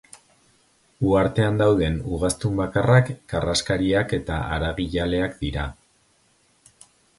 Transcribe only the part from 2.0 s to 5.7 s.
ugaztun bakarrak karraskariak eta haragijaleak dira.